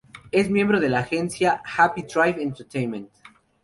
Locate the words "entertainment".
2.41-3.09